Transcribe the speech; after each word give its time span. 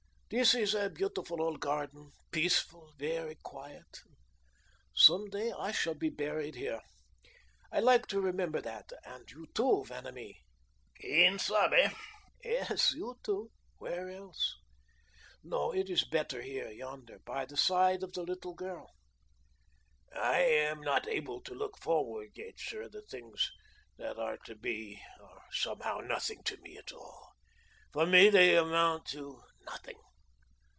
This 0.33 0.55
is 0.55 0.73
a 0.73 0.89
beautiful 0.89 1.41
old 1.41 1.59
garden, 1.59 2.09
peaceful, 2.31 2.93
very 2.97 3.35
quiet. 3.43 3.99
Some 4.95 5.29
day 5.29 5.51
I 5.51 5.73
shall 5.73 5.93
be 5.93 6.07
buried 6.07 6.55
here. 6.55 6.79
I 7.69 7.81
like 7.81 8.07
to 8.07 8.21
remember 8.21 8.61
that; 8.61 8.93
and 9.03 9.29
you, 9.29 9.47
too, 9.53 9.83
Vanamee." 9.89 10.37
"Quien 11.01 11.37
sabe?" 11.37 11.91
"Yes, 12.45 12.93
you, 12.93 13.19
too. 13.21 13.51
Where 13.79 14.09
else? 14.09 14.55
No, 15.43 15.73
it 15.73 15.89
is 15.89 16.05
better 16.05 16.41
here, 16.41 16.69
yonder, 16.69 17.19
by 17.25 17.43
the 17.43 17.57
side 17.57 18.01
of 18.01 18.13
the 18.13 18.23
little 18.23 18.53
girl." 18.53 18.89
"I 20.15 20.39
am 20.43 20.79
not 20.79 21.09
able 21.09 21.41
to 21.41 21.53
look 21.53 21.77
forward 21.77 22.29
yet, 22.35 22.53
sir. 22.57 22.87
The 22.87 23.01
things 23.01 23.51
that 23.97 24.17
are 24.17 24.37
to 24.45 24.55
be 24.55 24.97
are 25.19 25.43
somehow 25.51 25.97
nothing 25.97 26.41
to 26.43 26.55
me 26.61 26.77
at 26.77 26.93
all. 26.93 27.33
For 27.91 28.05
me 28.05 28.29
they 28.29 28.55
amount 28.55 29.07
to 29.07 29.41
nothing." 29.65 29.99